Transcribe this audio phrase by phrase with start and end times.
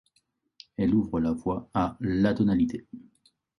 [0.77, 2.87] Elle ouvre la voie à l'atonalité.